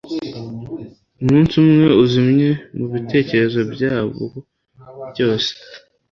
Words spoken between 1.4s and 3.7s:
umwe uzimye mubitekerezo